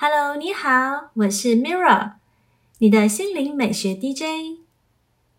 [0.00, 2.12] Hello，你好，我是 Mirror，
[2.78, 4.60] 你的心灵美学 DJ。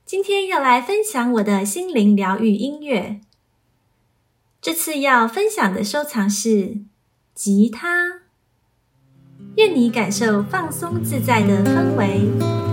[0.06, 3.22] 今天要来分享我的心灵疗愈音乐。
[4.60, 6.80] 这次要分享的收藏是
[7.34, 8.24] 吉他。
[9.56, 12.69] 愿你感受放松自在的氛围。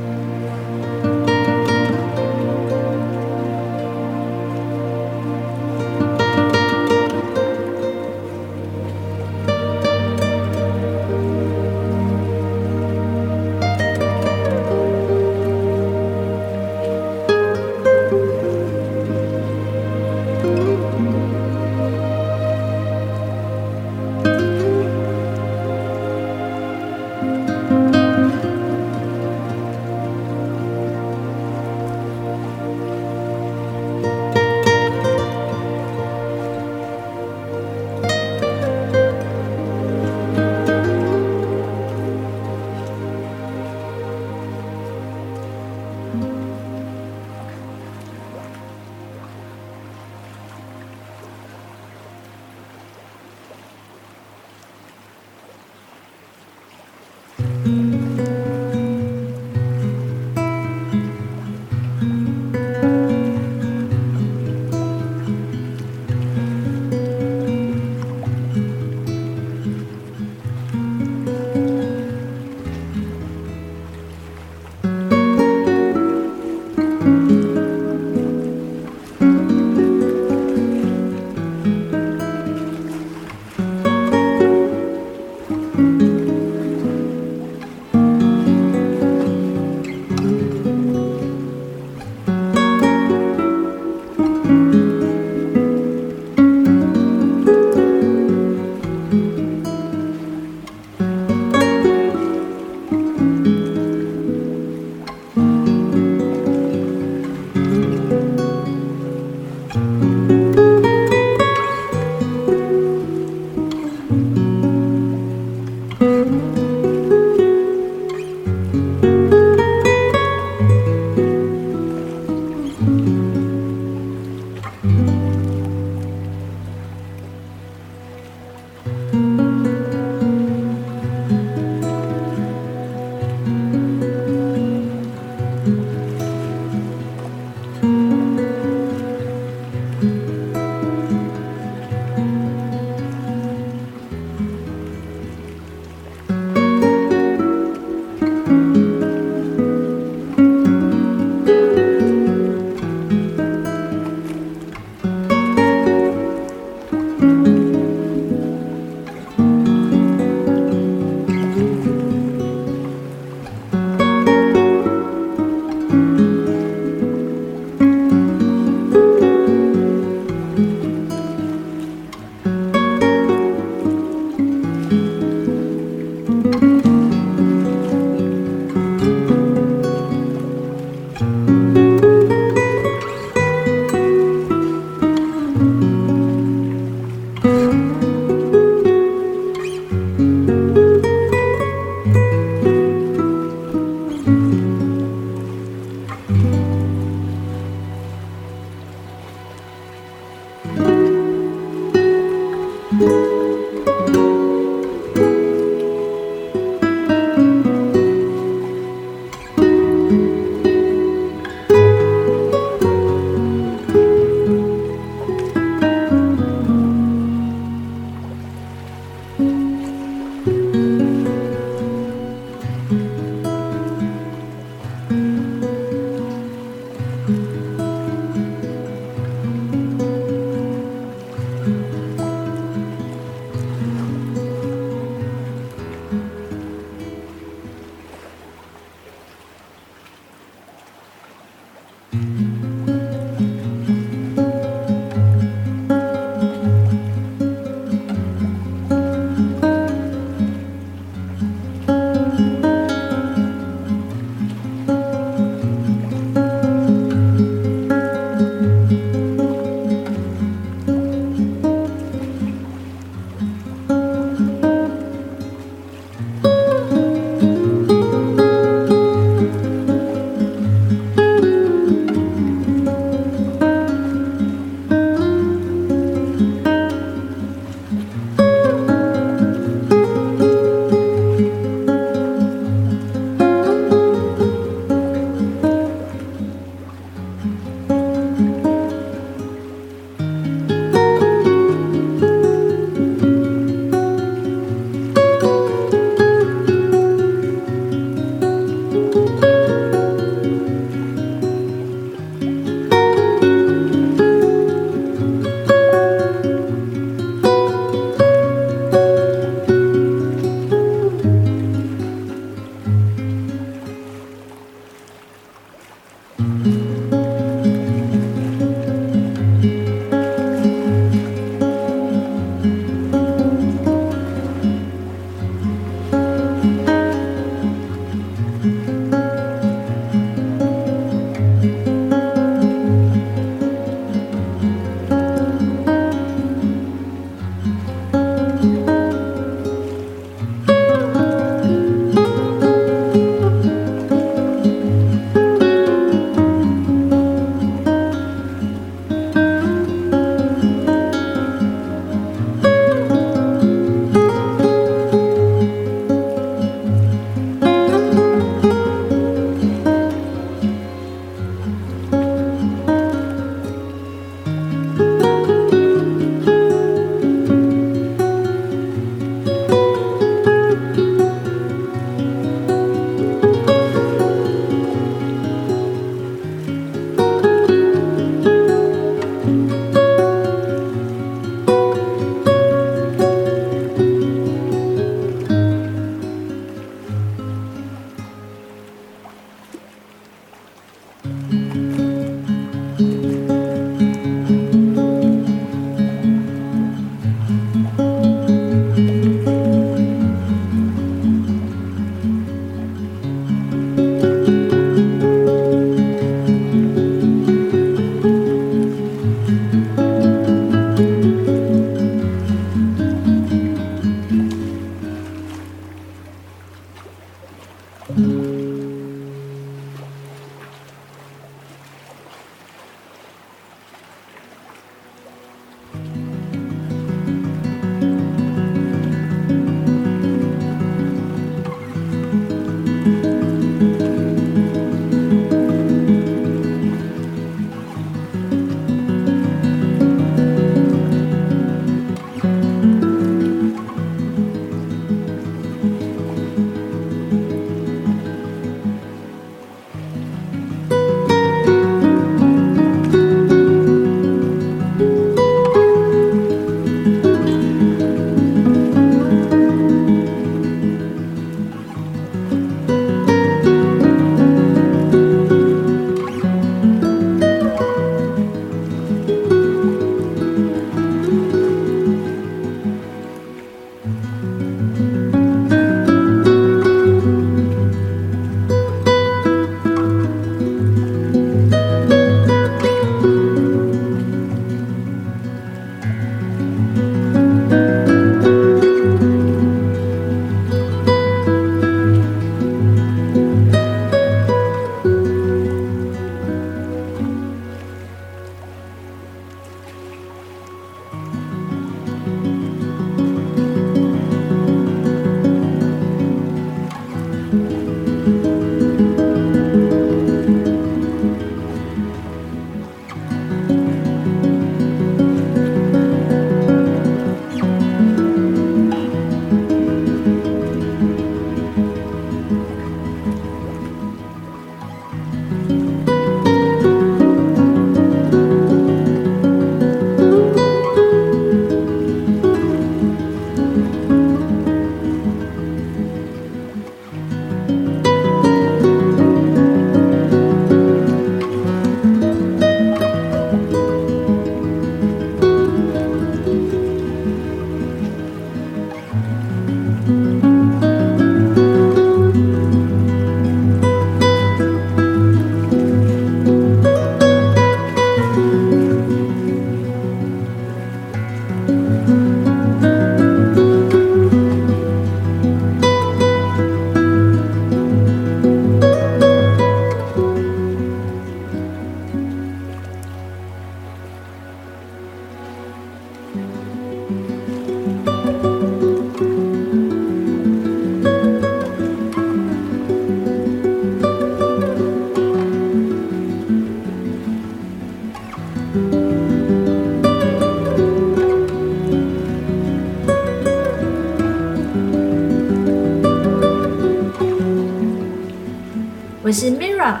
[599.24, 600.00] 我是 Mira，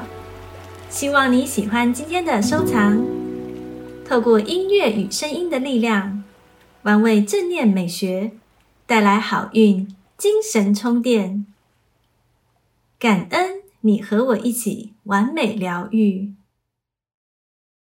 [0.90, 3.02] 希望你喜欢今天的收藏。
[4.04, 6.22] 透过音乐与声音的力量，
[6.82, 8.32] 玩味正念美学，
[8.86, 9.88] 带来好运，
[10.18, 11.46] 精神充电。
[12.98, 16.23] 感恩你和我一起完美疗愈。